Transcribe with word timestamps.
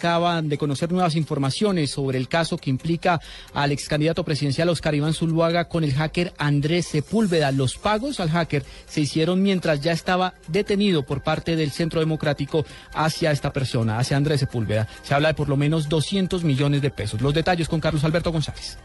Acaban 0.00 0.48
de 0.48 0.56
conocer 0.56 0.90
nuevas 0.90 1.14
informaciones 1.14 1.90
sobre 1.90 2.16
el 2.16 2.26
caso 2.26 2.56
que 2.56 2.70
implica 2.70 3.20
al 3.52 3.70
ex 3.70 3.86
candidato 3.86 4.24
presidencial 4.24 4.70
Oscar 4.70 4.94
Iván 4.94 5.12
Zuluaga 5.12 5.68
con 5.68 5.84
el 5.84 5.92
hacker 5.92 6.32
Andrés 6.38 6.86
Sepúlveda. 6.86 7.52
Los 7.52 7.76
pagos 7.76 8.18
al 8.18 8.30
hacker 8.30 8.64
se 8.86 9.02
hicieron 9.02 9.42
mientras 9.42 9.82
ya 9.82 9.92
estaba 9.92 10.32
detenido 10.48 11.04
por 11.04 11.22
parte 11.22 11.54
del 11.54 11.70
Centro 11.70 12.00
Democrático 12.00 12.64
hacia 12.94 13.30
esta 13.30 13.52
persona, 13.52 13.98
hacia 13.98 14.16
Andrés 14.16 14.40
Sepúlveda. 14.40 14.88
Se 15.02 15.12
habla 15.12 15.28
de 15.28 15.34
por 15.34 15.50
lo 15.50 15.58
menos 15.58 15.90
200 15.90 16.44
millones 16.44 16.80
de 16.80 16.90
pesos. 16.90 17.20
Los 17.20 17.34
detalles 17.34 17.68
con 17.68 17.80
Carlos 17.80 18.02
Alberto 18.02 18.32
González. 18.32 18.78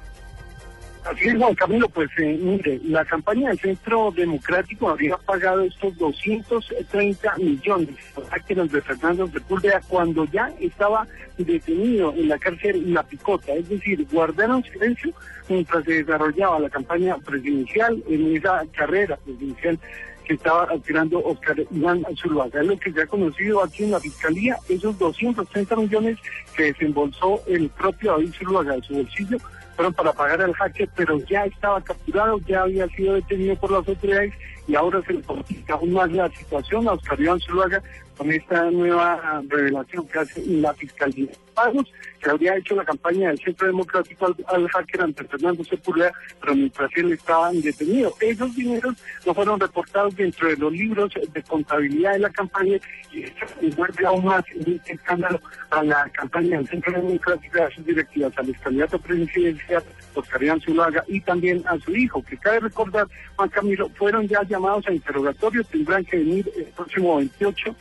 Así 1.15 1.29
Juan 1.29 1.55
Camilo, 1.55 1.87
pues 1.87 2.09
eh, 2.17 2.37
mire, 2.41 2.81
la 2.83 3.05
campaña 3.05 3.47
del 3.47 3.59
Centro 3.59 4.11
Democrático 4.11 4.89
habría 4.89 5.15
pagado 5.15 5.61
estos 5.61 5.97
230 5.97 7.37
millones 7.37 7.95
a 8.31 8.39
que 8.39 8.53
de 8.53 8.81
Fernando 8.81 9.25
Sepúlveda 9.27 9.81
cuando 9.87 10.25
ya 10.25 10.51
estaba 10.59 11.07
detenido 11.37 12.13
en 12.17 12.27
la 12.27 12.37
cárcel 12.37 12.93
La 12.93 13.03
Picota, 13.03 13.53
es 13.53 13.69
decir, 13.69 14.05
guardaron 14.11 14.61
silencio 14.63 15.13
mientras 15.47 15.85
se 15.85 16.03
desarrollaba 16.03 16.59
la 16.59 16.69
campaña 16.69 17.15
presidencial 17.17 18.03
en 18.09 18.35
esa 18.35 18.63
carrera 18.75 19.15
presidencial 19.15 19.79
que 20.25 20.33
estaba 20.33 20.63
aspirando 20.63 21.23
Oscar 21.23 21.55
Iván 21.71 22.03
Zuluaga. 22.15 22.61
Es 22.61 22.67
lo 22.67 22.77
que 22.77 22.91
se 22.91 23.01
ha 23.01 23.07
conocido 23.07 23.63
aquí 23.63 23.83
en 23.83 23.91
la 23.91 23.99
Fiscalía, 23.99 24.57
esos 24.67 24.97
230 24.97 25.75
millones 25.75 26.17
que 26.55 26.63
desembolsó 26.63 27.41
el 27.47 27.69
propio 27.69 28.11
David 28.11 28.33
Zuluaga 28.37 28.75
de 28.75 28.81
su 28.81 28.95
bolsillo 28.95 29.37
fueron 29.75 29.93
para 29.93 30.13
pagar 30.13 30.41
al 30.41 30.53
hacker, 30.53 30.89
pero 30.95 31.19
ya 31.25 31.45
estaba 31.45 31.81
capturado, 31.81 32.39
ya 32.47 32.61
había 32.61 32.87
sido 32.89 33.15
detenido 33.15 33.55
por 33.57 33.71
las 33.71 33.87
autoridades 33.87 34.33
y 34.67 34.75
ahora 34.75 35.01
se 35.05 35.13
le 35.13 35.21
complica 35.21 35.73
aún 35.75 35.93
más 35.93 36.11
la 36.11 36.29
situación 36.29 36.87
a 36.87 36.93
Oscar 36.93 37.19
Iván 37.19 37.39
Zuluaga 37.39 37.81
con 38.17 38.31
esta 38.31 38.71
nueva 38.71 39.43
revelación 39.47 40.07
que 40.07 40.19
hace 40.19 40.45
la 40.45 40.73
Fiscalía. 40.73 41.29
Pagos 41.53 41.91
que 42.21 42.29
habría 42.29 42.57
hecho 42.57 42.75
la 42.75 42.83
campaña 42.83 43.29
del 43.29 43.39
Centro 43.39 43.67
Democrático 43.67 44.35
al, 44.47 44.67
hacker 44.67 45.01
ante 45.01 45.23
Fernando 45.25 45.63
Sepúlveda, 45.63 46.11
pero 46.41 46.55
mientras 46.55 46.89
él 46.95 47.13
estaba 47.13 47.51
detenido. 47.51 48.13
Esos 48.19 48.55
dineros 48.55 48.95
no 49.25 49.33
fueron 49.33 49.59
reportados 49.59 50.15
dentro 50.15 50.49
de 50.49 50.57
los 50.57 50.71
libros 50.73 51.13
de 51.13 51.43
contabilidad 51.43 52.13
de 52.13 52.19
la 52.19 52.29
campaña 52.29 52.77
y 53.11 53.23
esto 53.23 53.45
envuelve 53.61 54.05
aún 54.05 54.25
más 54.25 54.43
en 54.53 54.75
este 54.75 54.93
escándalo 54.93 55.39
a 55.69 55.83
la 55.83 56.09
campaña 56.09 56.57
del 56.57 56.67
Centro 56.67 56.93
Democrático 56.93 57.63
a 57.63 57.71
sus 57.71 57.85
directivas, 57.85 58.33
al 58.37 58.59
candidato 58.59 58.99
presidencial 58.99 59.83
Oscar 60.15 60.43
Iván 60.43 60.61
Zulaga 60.61 61.03
y 61.07 61.21
también 61.21 61.63
a 61.67 61.77
su 61.79 61.95
hijo, 61.95 62.23
que 62.23 62.37
cabe 62.37 62.61
recordar, 62.61 63.07
Juan 63.35 63.49
Camilo, 63.49 63.89
fueron 63.89 64.27
ya 64.27 64.43
llamados 64.55 64.87
a 64.87 64.93
interrogatorio, 64.93 65.63
tendrán 65.63 66.05
que 66.05 66.17
venir 66.17 66.51
el 66.55 66.65
próximo 66.65 67.17
28 67.17 67.75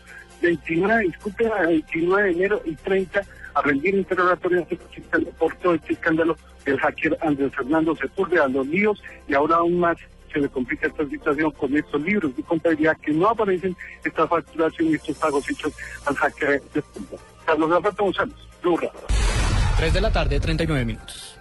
29, 0.45 1.05
disculpe, 1.05 1.49
29 1.49 2.23
de 2.23 2.31
enero 2.31 2.63
y 2.65 2.75
30 2.75 3.23
a 3.55 3.63
rendir 3.63 3.95
interrogatorios 3.95 4.67
por 5.39 5.55
todo 5.57 5.75
este 5.75 5.95
escándalo 5.95 6.37
del 6.65 6.79
hacker 6.79 7.17
Andrés 7.23 7.53
Fernando 7.55 7.97
Sepúlveda, 7.97 8.49
los 8.49 8.67
líos 8.67 9.03
y 9.29 9.35
ahora 9.35 9.57
aún 9.57 9.79
más 9.79 9.97
se 10.33 10.41
le 10.41 10.49
complica 10.49 10.89
esta 10.89 11.07
situación 11.09 11.51
con 11.53 11.75
estos 11.77 12.03
libros. 12.03 12.37
De 12.37 12.43
contabilidad 12.43 12.97
que 12.99 13.13
no 13.13 13.29
aparecen 13.29 13.77
esta 14.05 14.27
facturación 14.27 14.89
y 14.89 14.95
estos 14.95 15.17
pagos 15.17 15.49
hechos 15.49 15.73
al 16.07 16.17
hacker 16.17 16.61
de 16.75 16.83
Carlos 17.47 17.71
Alberto 17.71 18.05
González, 18.05 18.35
3 19.79 19.93
de 19.93 20.01
la 20.01 20.13
tarde, 20.13 20.41
39 20.41 20.85
minutos. 20.85 21.39